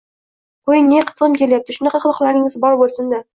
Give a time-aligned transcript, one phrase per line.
[0.71, 3.23] Qo`ying-e, qitig`im kelyapti, shunaqa qiliqlaringizam bor bo`lsin-da